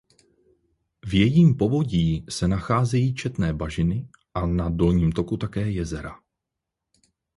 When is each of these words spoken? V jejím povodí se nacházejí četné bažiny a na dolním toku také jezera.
V 1.05 1.13
jejím 1.13 1.55
povodí 1.57 2.25
se 2.29 2.47
nacházejí 2.47 3.13
četné 3.13 3.53
bažiny 3.53 4.09
a 4.33 4.45
na 4.45 4.69
dolním 4.69 5.11
toku 5.11 5.37
také 5.37 5.71
jezera. 5.71 6.19